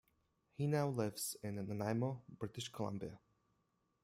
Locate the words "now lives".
0.65-1.37